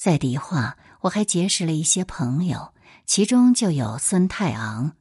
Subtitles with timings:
[0.00, 2.72] 在迪化，我还结识了一些朋友，
[3.04, 4.92] 其中就有孙太昂。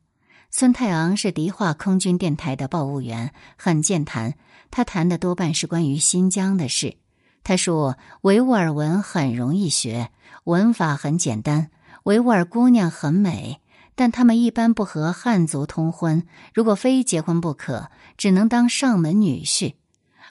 [0.52, 4.34] 孙太昂是迪化空军电台的报务员，很健谈。
[4.70, 6.98] 他谈的多半是关于新疆的事。
[7.46, 10.12] 他说维吾尔文很容易学，
[10.44, 11.72] 文法很简单，
[12.04, 13.62] 维吾尔姑娘很美，
[13.96, 19.76] 但他们一般不和汉族通婚，如果非结婚不可，只能当上门女婿。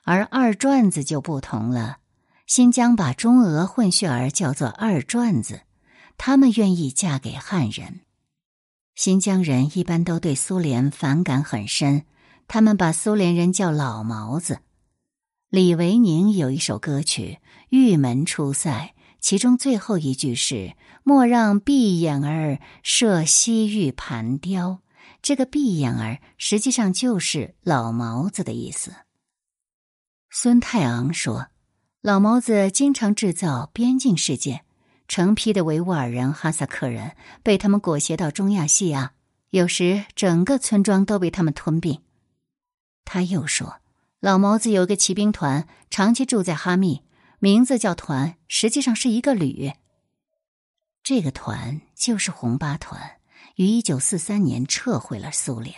[0.05, 1.97] 而二转子就不同了，
[2.49, 5.61] 新疆把中俄混血儿叫做二转子，
[6.17, 8.01] 他们愿意嫁给汉人。
[8.95, 12.07] 新疆人一般都对苏联反感很深，
[12.49, 14.61] 他们把苏联人叫老毛子。
[15.51, 24.81] 李维宁有一首歌曲《玉门出塞》，其中最后一句是“莫让闭眼儿射西域盘雕”，
[25.21, 28.95] 这个“闭眼儿”实际上就是老毛子的意思。
[30.31, 31.49] 孙太昂说，
[32.09, 34.65] 老毛子经常制造边境事件。
[35.09, 39.13] 成批的维吾尔人、哈萨克人被他们裹挟到中亚西亚，
[39.51, 42.01] 有时整个村庄都被他们吞并。
[43.05, 43.83] 他又说，
[44.21, 47.03] 老毛子有个骑兵团，长期住在哈密，
[47.41, 49.75] 名字叫团，实际上是一个旅。
[51.03, 53.19] 这个团就是红八团，
[53.57, 55.75] 于一九四三年撤回了苏联。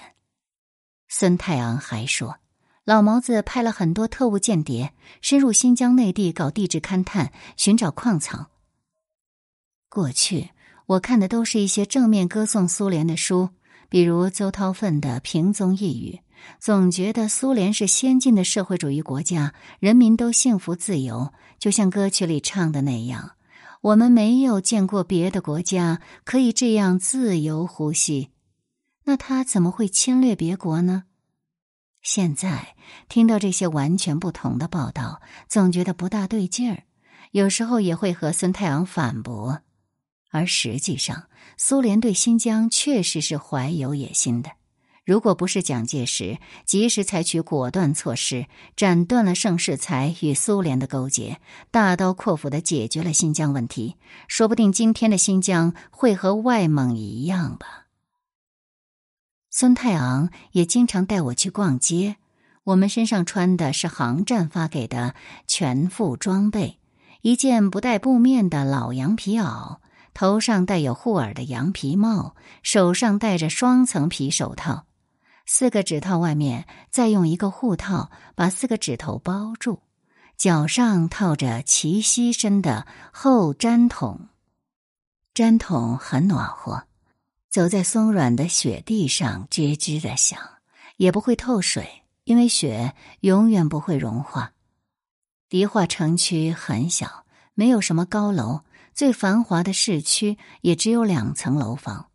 [1.08, 2.38] 孙太昂还说，
[2.84, 8.48] 老毛子派了很多特务间谍深入新疆内地搞地质勘探，寻找矿藏。
[9.88, 10.50] 过去
[10.86, 13.50] 我看的都是一些正面歌颂苏联的书，
[13.88, 16.16] 比如邹韬奋的《平宗一语》，
[16.58, 23.32] 总觉得苏联是先进的社会主义国家，人民都幸福自由，就像歌曲里唱的那样。
[23.82, 28.30] 我们没有见过别的国家可以这样自由呼吸，
[29.04, 31.04] 那他怎么会侵略别国呢？
[32.02, 32.74] 现在
[33.08, 36.84] 听到这些完全不同的报道，总觉得不大对劲儿，
[37.30, 39.60] 有时候也会和孙太阳反驳。
[40.30, 41.24] 而实际上，
[41.56, 44.50] 苏联对新疆确实是怀有野心的。
[45.04, 53.96] 如果不是蒋介石及时采取果断措施，斩断了盛世才与苏联的勾结，大刀阔斧的解决了新疆问题，
[54.28, 57.89] 说不定今天的新疆会和外蒙一样吧。
[59.50, 62.16] 孙太昂也经常带我去逛街，
[62.64, 65.14] 我们身上穿的是航站发给的
[65.46, 66.78] 全副装备，
[67.22, 69.78] 一件不带布面的老羊皮袄。
[70.12, 74.86] 头上戴有护耳的羊皮帽，手上戴着双层皮手套，
[75.46, 79.82] 四个指套外面再用一个护套把四个指头包住，
[80.36, 84.28] 脚上套着齐膝深的厚毡筒，
[85.32, 86.84] 毡筒很暖和，
[87.50, 90.38] 走在松软的雪地上吱吱的响，
[90.98, 94.52] 也不会透水，因为雪永远不会融化。
[95.48, 97.24] 迪化城区很小，
[97.54, 98.60] 没有什么高楼。
[98.94, 102.06] 最繁华的市区也只有两层楼房，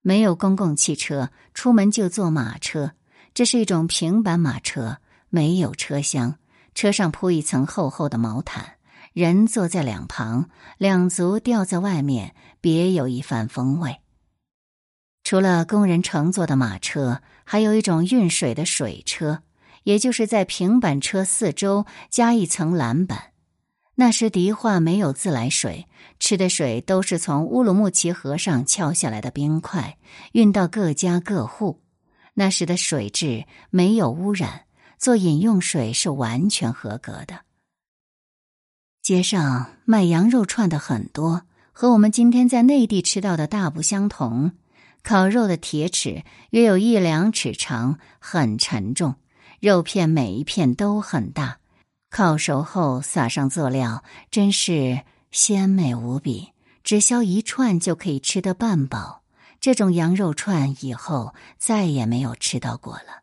[0.00, 2.92] 没有公共汽车，出门就坐马车。
[3.32, 6.36] 这是一种平板马车，没有车厢，
[6.72, 8.74] 车上铺一层厚厚的毛毯，
[9.12, 13.98] 人坐在两旁，两足吊在外面，别有一番风味。
[15.24, 19.42] 除了工人乘坐的马车，还有一种运水的水车，
[19.82, 23.32] 也就是在平板车四周加一层栏板。
[23.96, 25.86] 那时迪化没有自来水，
[26.20, 29.96] 吃的水都是从乌鲁木齐河上敲下来的冰块，
[30.32, 31.80] 运到各家各户。
[32.34, 34.64] 那时的水质没有污染，
[34.98, 37.40] 做饮用水是完全合格的。
[39.00, 41.42] 街上卖羊肉串的很多，
[41.72, 44.52] 和我们今天在内地吃到的大不相同。
[45.04, 49.16] 烤肉的铁尺约有一两尺长，很沉重，
[49.60, 51.58] 肉片每一片都很大。
[52.08, 56.52] 烤熟后撒上佐料，真是鲜美无比。
[56.82, 59.22] 只削一串就可以吃得半饱。
[59.60, 63.22] 这种羊肉串以后再也没有吃到过了。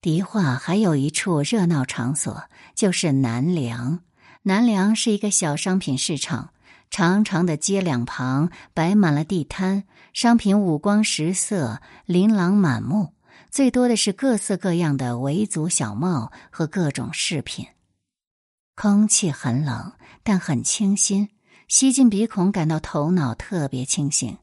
[0.00, 2.44] 迪化还有一处热闹场所，
[2.74, 4.00] 就是南梁。
[4.42, 6.52] 南梁是一个小商品市场，
[6.90, 13.14] 长长的街两旁摆满了地摊，商品五光十色，琳琅满目。
[13.50, 17.66] 最多的是各色各样的维族小帽和各种饰品。
[18.74, 19.92] 空气很冷，
[20.22, 21.30] 但很清新，
[21.66, 24.38] 吸进鼻孔，感到头脑特别清醒。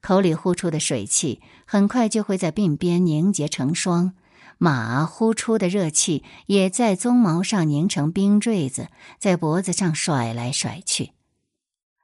[0.00, 4.12] 口里呼出的水汽很快就会在鬓边凝结成霜，
[4.58, 8.88] 马呼出的热气也在鬃毛上凝成冰坠子，
[9.18, 11.12] 在脖子上甩来甩去。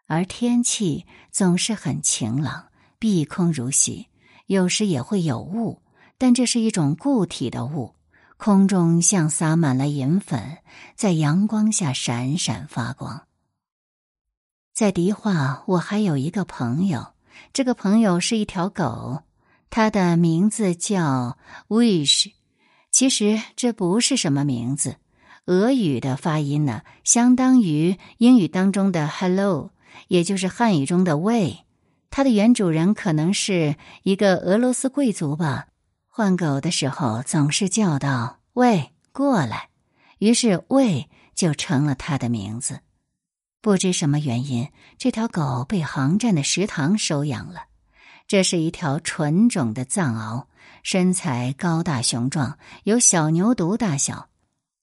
[0.07, 2.67] 而天气总是很晴朗，
[2.99, 4.09] 碧空如洗，
[4.47, 5.83] 有时也会有雾。
[6.19, 7.95] 但这是一种固体的雾，
[8.39, 10.59] 空中像撒满了银粉，
[10.95, 13.27] 在阳光下闪闪发光。
[14.73, 17.15] 在迪化，我还有一个朋友，
[17.53, 19.25] 这个朋友是一条狗，
[19.69, 21.37] 它的名字叫
[21.69, 22.33] Wish。
[22.91, 24.97] 其实这不是什么名字，
[25.45, 29.71] 俄语的发音呢，相当于英语当中的 “hello”，
[30.09, 31.65] 也就是汉语中的“喂”。
[32.11, 35.67] 它的原主人可能是一个俄罗斯贵族吧。
[36.07, 39.69] 换狗的时候总是叫道“喂，过来”，
[40.19, 42.81] 于是“喂”就成了它的名字。
[43.61, 47.65] 不知什么原因，这条狗被航站的食堂收养了。
[48.29, 50.47] 这是一条纯种的藏獒，
[50.83, 54.29] 身材高大雄壮，有小牛犊大小，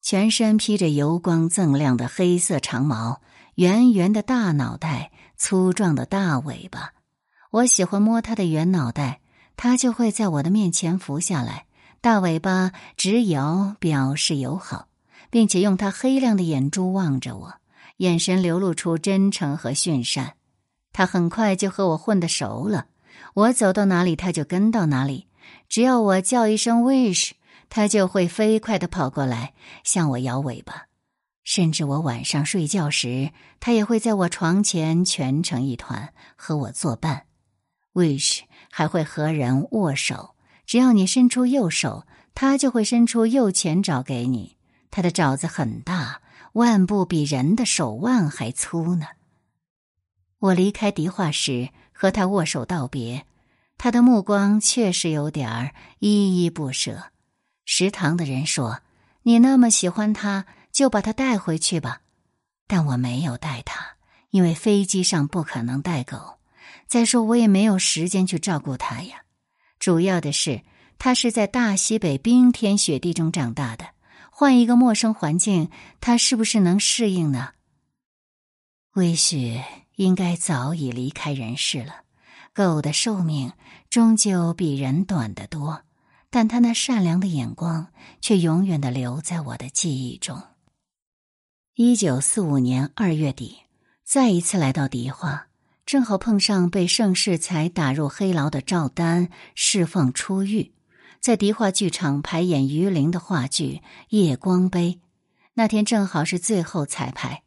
[0.02, 3.22] 全身披着油光锃亮的黑色长毛，
[3.56, 6.94] 圆圆的大脑袋，粗壮的大尾巴。
[7.52, 9.22] 我喜欢摸它的圆脑袋，
[9.56, 11.68] 它就会在我的面前伏下来，
[12.02, 14.88] 大尾巴直摇，表示友好，
[15.30, 17.54] 并且用它黑亮的眼珠望着我。
[17.98, 20.34] 眼神流露出真诚和驯善，
[20.92, 22.88] 他很快就和我混得熟了。
[23.36, 25.28] 我走到哪里，他就跟到哪里。
[25.70, 27.34] 只要我叫一声 “wish”，
[27.70, 29.54] 他就会飞快的跑过来
[29.84, 30.88] 向我摇尾巴。
[31.44, 37.26] 甚至我晚上睡觉时，他也会在我床前蜷成一团和我作伴。
[37.94, 38.42] wish
[38.72, 40.36] 还会和人握手，
[40.66, 44.58] 只要你伸出右手，他就会伸出右前爪给你。
[44.90, 46.22] 他的爪子很大。
[46.54, 49.08] 腕部比人的手腕还粗呢。
[50.38, 53.26] 我离开迪化时和他握手道别，
[53.80, 57.06] 他的目光确实有点儿依依不舍。
[57.66, 58.82] 食堂的人说
[59.24, 62.02] ：“你那么喜欢他，就把他带回去吧。”
[62.68, 63.96] 但我没有带他，
[64.32, 66.40] 因为飞机上不可能带狗。
[66.88, 69.24] 再说，我也没有时间去照顾他呀。
[69.80, 70.62] 主要的是，
[70.98, 73.86] 他是在大西北冰天雪地中长大的。
[74.32, 75.70] 换一个陌生环境，
[76.02, 77.50] 他是不是能适应呢？
[78.94, 79.64] 魏雪
[79.96, 82.02] 应该早已离开人世了。
[82.54, 83.52] 狗的寿命
[83.90, 85.84] 终究比人短得多，
[86.30, 87.88] 但他那善良的眼光
[88.22, 90.42] 却永远的留在我的记忆中。
[91.76, 93.58] 一九四五年二月底，
[94.04, 95.48] 再一次来到迪化，
[95.88, 100.72] 正好碰上被盛世才打入黑牢的赵丹释放出狱。
[101.20, 105.00] 在迪化剧场排演于林的话剧《夜光杯》，
[105.56, 107.42] 那天正好是最后彩排。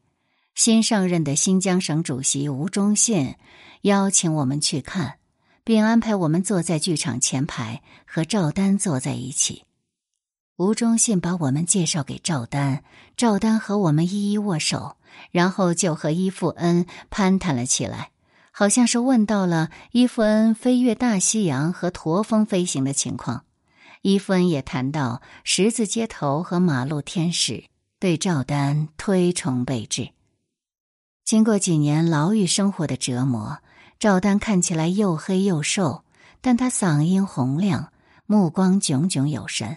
[0.56, 3.36] 新上任的新疆省主席吴忠信
[3.82, 5.18] 邀请我们去看，
[5.62, 9.62] 并安排我们坐在剧场前排，和赵丹坐在一起。
[10.56, 12.82] 吴忠信把我们介绍给赵丹，
[13.14, 14.96] 赵丹和我们一一握手，
[15.30, 18.10] 然后就和伊富恩攀谈了起来，
[18.52, 23.44] 好像是问到了伊富恩飞越大西洋和驼峰飞行的情况。
[24.00, 27.64] 伊夫恩也谈到十字街头和马路天使，
[27.98, 30.08] 对赵丹推崇备至。
[31.26, 33.58] 经过几年牢狱生活的折磨，
[33.98, 36.02] 赵丹看起来又黑又瘦，
[36.40, 37.92] 但他嗓音洪亮，
[38.24, 39.68] 目光炯炯有神。《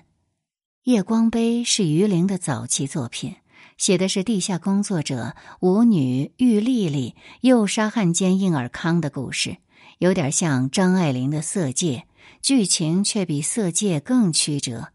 [0.85, 3.35] 夜光杯》是于玲的早期作品，
[3.77, 9.57] 写的是地下工作者舞女玉丽丽诱杀汉奸应尔康的故事，
[9.97, 12.05] 有点像张爱玲的《色戒》。
[12.41, 14.93] 剧情却比《色戒》更曲折。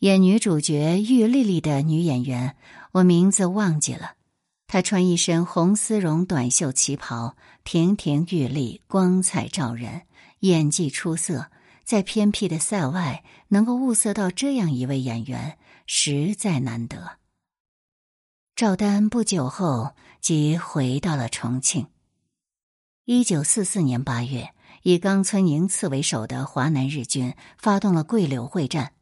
[0.00, 2.54] 演女主角玉丽丽的女演员，
[2.92, 4.12] 我名字忘记了。
[4.68, 7.34] 她穿一身红丝绒短袖旗袍，
[7.64, 10.02] 亭亭玉立，光彩照人，
[10.40, 11.46] 演技出色。
[11.86, 17.12] 在偏僻的塞外，能够物色到这样一位演员，实在难得。
[18.54, 21.86] 赵丹不久后即回到了重庆。
[23.06, 24.50] 一九四四年八月。
[24.82, 28.92] 以冈村宁次为首的华南日军发动了桂柳会战，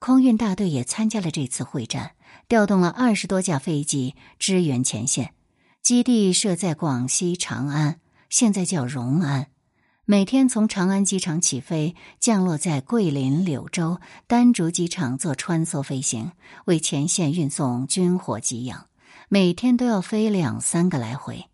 [0.00, 2.16] 空运大队也参加了这次会战，
[2.48, 5.32] 调动了二十多架飞机支援前线。
[5.82, 9.52] 基地设在广西长安，现在叫融安。
[10.10, 16.32] 每天从长安机场起飞，降落在桂林、柳州、丹竹机场做穿梭飞行，
[16.64, 18.88] 为前线运送军火给养。
[19.28, 21.44] 每天都要飞两三个来回。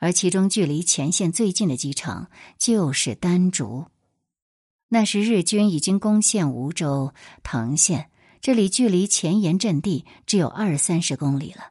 [0.00, 3.86] 而其中距离前线最近的机场就是丹竹，
[4.90, 8.10] 那时日军已经攻陷梧州、藤县，
[8.42, 11.70] 这里距离前沿阵地只有二三十公里了。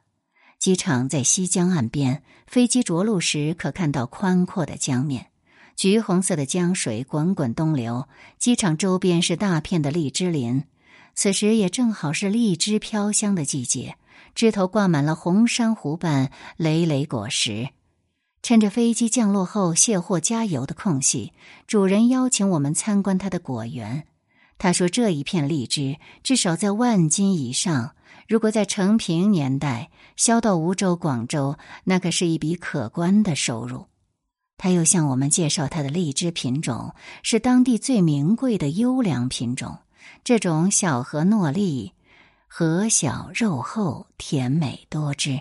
[0.58, 5.28] 机场在西江岸边，飞机着陆时可看到宽阔的江面，
[5.76, 8.08] 橘红色的江水滚滚东流。
[8.38, 10.64] 机场周边是大片的荔枝林，
[11.14, 13.96] 此时也正好是荔枝飘香的季节，
[14.34, 17.70] 枝头挂满了红珊瑚般累累果实。
[18.42, 21.32] 趁着飞机降落后卸货加油的空隙，
[21.66, 24.06] 主人邀请我们参观他的果园。
[24.58, 27.94] 他说：“这一片荔枝至少在万斤以上，
[28.28, 33.86] 如果在成平年代销到梧州、广州，那可是一笔可观的收入。
[34.56, 39.78] 他又向我们介绍他的荔枝品种是当地最名贵的优良品种，
[40.22, 41.92] 这种小核糯粒，
[42.46, 45.40] 核小肉厚，甜美多汁。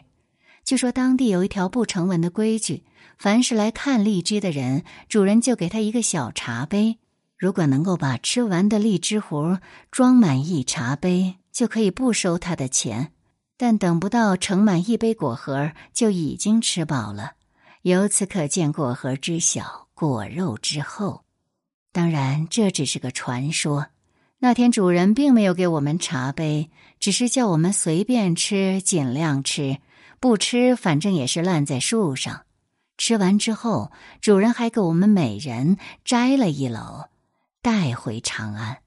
[0.66, 2.84] 据说当地有一条不成文的规矩：
[3.18, 6.98] 凡是来看荔枝的人，主人就给他一个小茶杯。
[7.38, 9.60] 如果能够把吃完的荔枝核
[9.92, 13.12] 装满一茶杯，就可以不收他的钱。
[13.58, 17.34] 但等不到盛满一杯果核，就已经吃饱了。
[17.84, 21.26] 由此可见，果核之小，果肉之厚。
[21.92, 23.88] 当然，这只是个传说。
[24.40, 29.80] 那天主人并没有给我们茶杯，只是叫我们随便吃，尽量吃。
[30.22, 32.46] 不吃，反正也是烂在树上。
[32.98, 37.10] 吃完之后，主人还给我们每人摘了一篓，
[37.62, 38.78] 带回长安。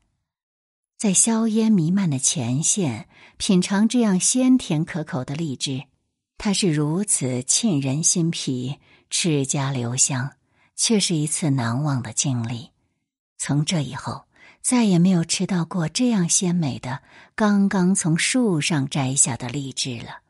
[0.96, 5.84] 在硝烟弥漫的前线，品尝这样鲜甜可口的荔枝，
[6.38, 8.78] 它是如此沁人心脾、
[9.10, 10.32] 齿颊留香，
[10.74, 12.70] 却是一次难忘的经历。
[13.38, 14.24] 从这以后，
[14.62, 17.02] 再也没有吃到过这样鲜美的
[17.34, 20.22] 刚刚从树上摘下的荔枝了。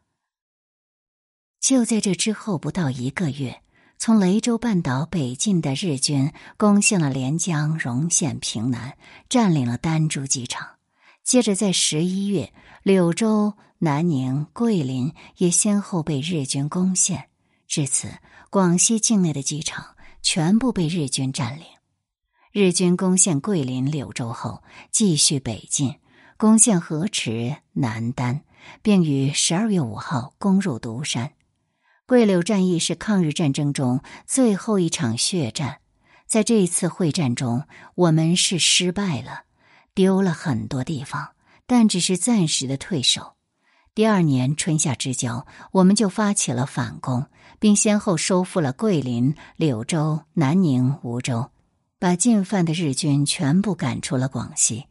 [1.60, 3.62] 就在这之后不到一个月，
[3.98, 8.96] 从雷州半岛北进的日军攻陷了连江、荣县、平南，
[9.28, 10.76] 占领了丹珠机场。
[11.24, 12.52] 接着在十一月，
[12.82, 17.28] 柳州、南宁、桂林也先后被日军攻陷。
[17.66, 18.08] 至此，
[18.50, 21.64] 广西境内的机场全部被日军占领。
[22.52, 25.96] 日军攻陷桂林、柳州后，继续北进，
[26.36, 28.42] 攻陷河池、南丹，
[28.82, 31.32] 并于十二月五号攻入独山。
[32.06, 35.80] 桂柳战役是抗日战争中最后一场血战，
[36.26, 39.42] 在这一次会战中，我们是失败了，
[39.92, 41.32] 丢了很多地方，
[41.66, 43.34] 但只是暂时的退守。
[43.94, 47.26] 第二年春夏之交，我们就发起了反攻，
[47.58, 51.50] 并先后收复了桂林、柳州、南宁、梧州，
[51.98, 54.86] 把进犯的日军全部赶出了广西。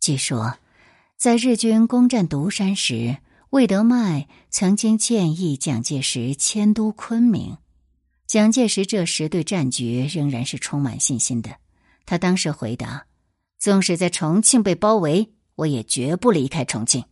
[0.00, 0.58] 据说，
[1.16, 3.18] 在日军攻占独山时。
[3.50, 7.58] 魏德迈曾经建议蒋介石迁都昆明，
[8.26, 11.56] 蒋介石这时对战局仍然是充满信心的。
[12.06, 13.04] 他当时回答
[13.60, 17.04] ：“纵使在重庆被包围，我也绝不离开重庆。”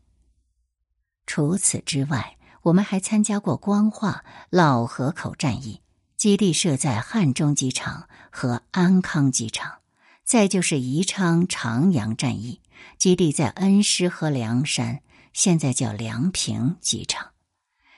[1.29, 5.81] 除此之外，我们还参加过光化、老河口战役，
[6.17, 9.81] 基地设在汉中机场和安康机场；
[10.25, 12.61] 再就是宜昌、长阳战役，
[12.99, 15.01] 基地在恩施和凉山。
[15.33, 17.29] 现在叫梁平机场，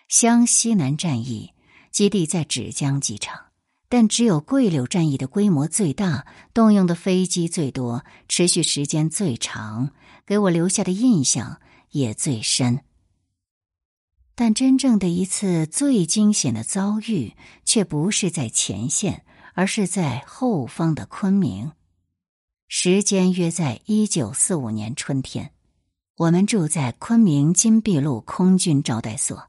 [0.07, 1.55] 湘西南战役
[1.91, 3.47] 基地在芷江机场，
[3.89, 9.93] 但只有桂柳战役的规模最大，动用的飞机最多，持续时间最长，
[10.27, 11.59] 给我留下的印象
[11.93, 12.85] 也最深。
[14.45, 21.71] 但真正的一次最惊险的遭遇，却不是在前线，而是在后方的昆明。
[22.67, 25.53] 时间约在一九四五年春天。
[26.17, 29.49] 我们住在昆明金碧路空军招待所，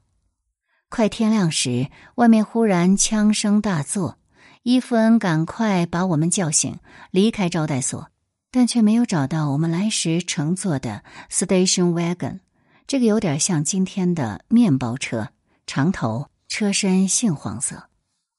[0.88, 4.18] 快天亮时，外面忽然枪声大作，
[4.62, 6.78] 伊夫恩赶快把我们叫醒，
[7.10, 8.12] 离开招待所，
[8.52, 12.38] 但却没有找到我们来时乘坐的 station wagon。
[12.86, 15.30] 这个有点像今天的面包车，
[15.66, 17.84] 长头，车身杏黄色，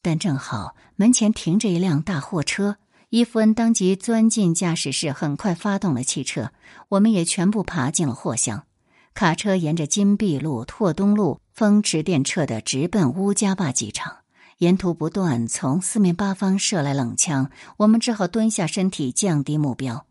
[0.04, 2.78] 但正好门前停着一辆大货车。
[3.10, 6.52] 伊夫恩当即钻进驾驶室，很快发动了汽车。
[6.90, 8.66] 我们也全部爬进了货箱。
[9.14, 14.18] 卡车沿着金碧路、拓东路、风驰电掣的直奔乌家坝机场。
[14.60, 20.06] 沿途不断从四面八方射来冷枪，我们只好蹲下身体降低目标。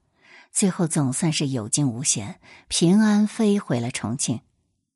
[0.55, 4.41] 最后总算是有惊无险，平安飞回了重庆。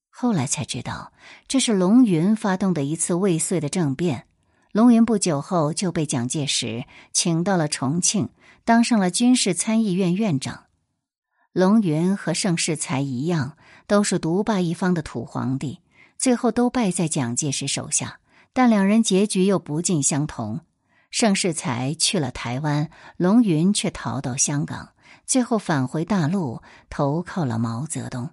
[0.08, 1.12] 后来才知道，
[1.48, 4.26] 这是龙云发动的一次未遂的政变。
[4.70, 8.28] 龙云不久后就被蒋介石请到了重庆，
[8.64, 10.66] 当上了军事参议院院长。
[11.52, 13.56] 龙云和盛世才一样，
[13.88, 15.80] 都是独霸一方的土皇帝，
[16.16, 18.20] 最后都败在蒋介石手下。
[18.52, 20.60] 但两人结局又不尽相同。
[21.10, 24.90] 盛世才去了台湾，龙云却逃到香港，
[25.28, 28.30] 最后返回大陆，投靠了毛泽东。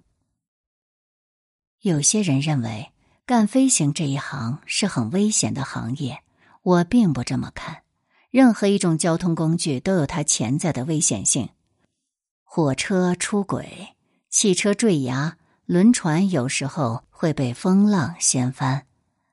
[1.82, 2.90] 有些人认为，
[3.26, 6.22] 干飞行这一行是很危险的行业。
[6.62, 7.82] 我并不这么看，
[8.30, 11.50] 任何一种交通工具都有它潜在的危险性。
[12.42, 13.94] 火车出轨，
[14.30, 15.36] 汽车坠崖，
[15.66, 18.86] 轮船有时候会被风浪掀翻，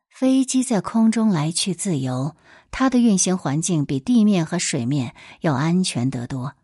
[0.10, 2.36] 飞机在空中来去自由，
[2.72, 6.56] 它的运行环境比地面和水面要安全得多。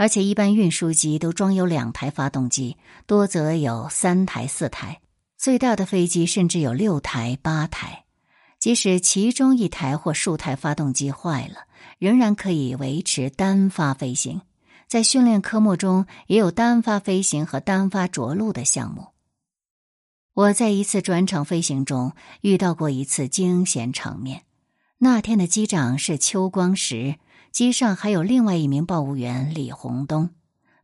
[0.00, 5.02] 而且一般运输机都装有两台发动机，多则有三台、四台。
[5.36, 8.06] 最大的飞机甚至有六台、八台。
[8.58, 11.66] 即使其中一台或数台发动机坏了，
[11.98, 14.40] 仍然可以维持单发飞行。
[14.88, 19.08] 在训练科目中，也有单发飞行和单发着陆的项目。
[20.32, 24.44] 我在一次转场飞行中遇到过一次惊险场面。
[25.02, 27.16] 那天的机长是邱光石，
[27.52, 30.28] 机上还有另外一名报务员李洪东。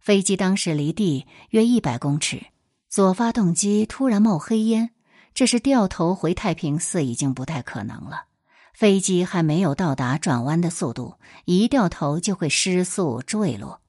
[0.01, 2.47] 飞机当时离地约一百公尺，
[2.89, 4.93] 左发动机突然冒黑烟。
[5.35, 8.25] 这时掉头回太平寺已经不太可能了，
[8.73, 13.83] 飞机还没有到达转弯的速度，一掉头就会失速坠落。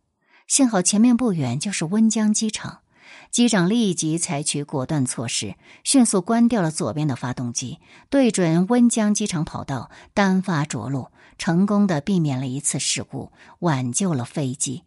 [0.45, 2.79] 幸好前面不远就是温江机场，
[3.31, 7.79] 机长立即采取果断措施，迅速关掉了左边的发动机，
[8.09, 11.07] 对准温江机场跑道单发着陆，
[11.37, 14.83] 成功的避免了一次事故，挽救了飞机。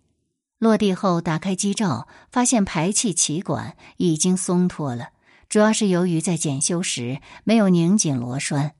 [0.58, 5.10] 落地后打开机罩，发现排气气管已经松脱了。
[5.48, 8.72] 主要是由于在检修时没有拧紧螺栓，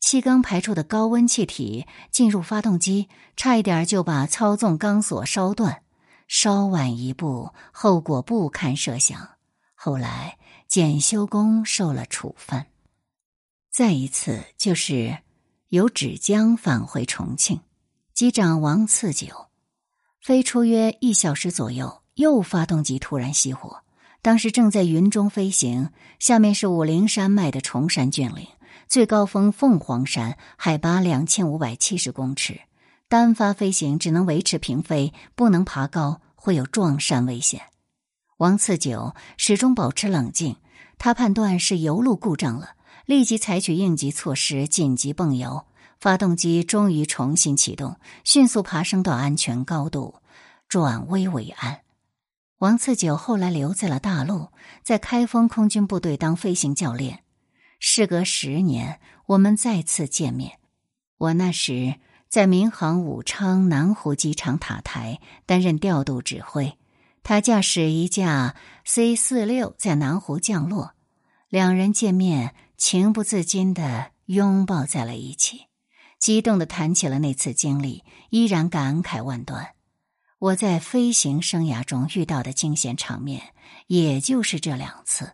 [0.00, 5.82] 气缸排出的高温气体进入发动机，差一点就把操纵钢索烧断。
[6.32, 9.30] 稍晚一步，后果不堪设想。
[9.74, 12.66] 后来检修工受了处分。
[13.72, 15.18] 再一次就是
[15.70, 17.60] 由芷江返回重庆，
[18.14, 19.48] 机长王次九
[20.22, 23.82] 飞出约一小时左右，右发动机突然熄火。
[24.22, 28.46] 当时正在云中飞行，下面是武陵山脉的崇山峻岭，
[28.86, 32.60] 最高峰凤凰山，海拔两千五百七十公尺。
[33.10, 37.60] 单发飞行只能维持平飞，不能爬高，会有撞山危险。
[38.36, 40.54] 王次九始终保持冷静，
[40.96, 42.76] 他判断是油路故障了，
[43.06, 45.66] 立即采取应急措施，紧急泵油，
[45.98, 50.14] 发动机终于重新启动，迅速爬升到安全高度，
[50.68, 51.80] 转危为安。
[52.58, 54.50] 王次九后来留在了大陆，
[54.84, 57.24] 在开封空军部队当飞行教练。
[57.80, 60.60] 事隔十年，我们再次见面。
[61.18, 61.96] 我那时
[62.30, 66.78] 在民航武昌南湖机场塔台担任调度指挥，
[67.24, 70.94] 他驾驶一架 C 四六在南湖降落，
[71.48, 75.62] 两人见面，情不自禁的拥抱在了一起，
[76.20, 79.70] 激动的谈起了那次经历，依然感慨万端。
[80.38, 83.42] 我在飞行生涯中遇到的惊险场面，
[83.88, 85.32] 也就是这两次。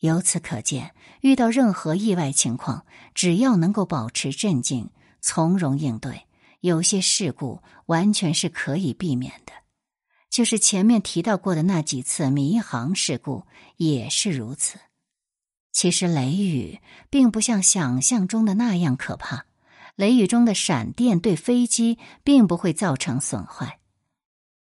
[0.00, 2.84] 由此可见，遇到任何意外情况，
[3.14, 4.90] 只要能够保持镇静、
[5.22, 6.26] 从容应对，
[6.60, 9.52] 有些事故完全是可以避免的。
[10.28, 14.78] 就是前面提到过的那几次迷航事故也是如此。
[15.72, 19.46] 其实雷雨并不像想象中的那样可怕，
[19.94, 23.78] 雷雨中的闪电对飞机并不会造成损坏。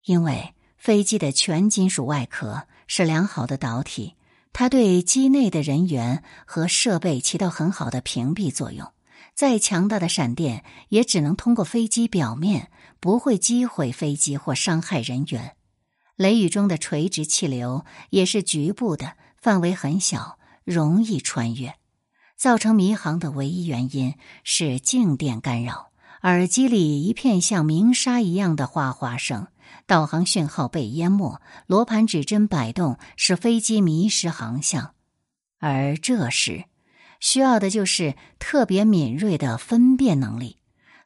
[0.05, 4.15] 因为飞机的全金属外壳是良好的导体，
[4.53, 8.91] 它对机内的人员和设备起到很好的屏蔽作用。
[9.39, 15.55] 再强大的闪电也只能通过飞机表面，不会击毁飞机或伤害人员。
[16.17, 21.77] 雷雨中的垂直气流也是局部的，范围很小，容易穿越。
[22.37, 29.47] 造成迷航的唯一原因是静电干扰，耳机里一片像鸣沙一样的哗哗声。
[29.87, 34.95] 导航讯号被淹没，罗盘指针摆动，使飞机迷失航向。
[35.61, 36.65] 而这时，
[37.21, 40.59] 需要的就是特别敏锐的分辨能力，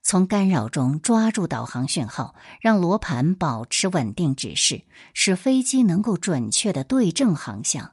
[0.03, 4.83] 从干扰中抓住导航讯号，让罗盘保持稳定指示，
[5.15, 7.93] 使飞机能够准确的对正航向。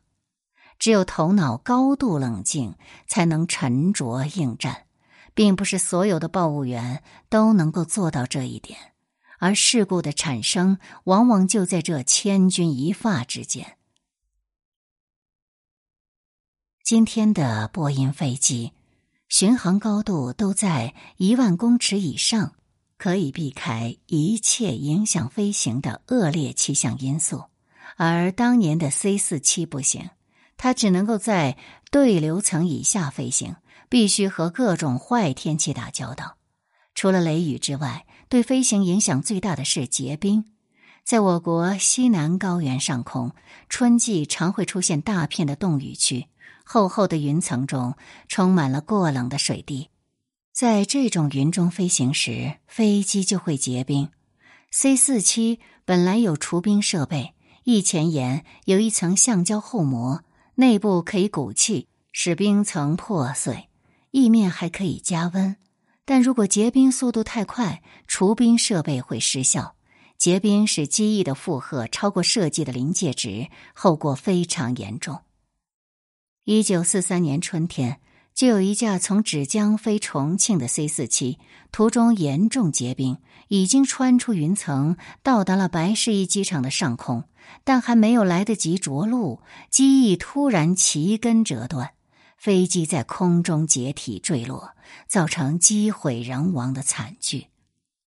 [0.77, 2.75] 只有头脑高度冷静，
[3.07, 4.83] 才能沉着应战，
[5.33, 8.77] 并不是所有的报务员都能够做到这一点。
[9.39, 13.77] 而事故的产生，往往就在这千钧一发之间。
[16.89, 18.73] 今天的波音飞机，
[19.27, 22.55] 巡航高度都在一万公尺以上，
[22.97, 27.43] 可以避开一切影响飞行的恶劣气象因素。
[27.95, 30.09] 而当年的 C 四七不行，
[30.57, 31.59] 它只能够在
[31.91, 36.37] 对流层以下飞行，必须和各种坏天气打交道。
[36.95, 40.43] 除了雷雨之外，对飞行影响最大的是结冰。
[41.03, 43.31] 在我国西南高原上空，
[43.69, 46.25] 春季常会出现大片的冻雨区，
[46.71, 47.95] 厚厚的云层中
[48.27, 49.89] 充满了过冷的水滴。
[50.53, 54.11] 在这种云中飞行时，飞机就会结冰。
[54.69, 63.69] C 四七本来有除冰设备，翼前沿有一层橡胶厚膜，内部可以鼓气，使冰层破碎；
[64.11, 65.55] 翼面还可以加温。
[66.05, 69.73] 但如果结冰速度太快，除冰设备会失效。
[70.19, 75.19] 结冰使机翼的负荷超过设计的临界值，后果非常严重。
[76.45, 77.99] 一九四三年春天，
[78.33, 81.37] 就有一架从芷江飞重庆的 C 四七，
[81.71, 83.17] 途中严重结冰，
[83.49, 87.25] 已经穿出云层，到达了白市驿机场的上空，
[87.63, 91.91] 但还没有来得及着陆，机翼突然齐根折断，
[92.37, 94.71] 飞机在空中解体坠落，
[95.07, 97.47] 造成机毁人亡的惨剧。